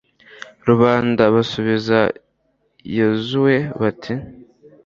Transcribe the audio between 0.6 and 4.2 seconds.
rubanda basubiza yozuwe bati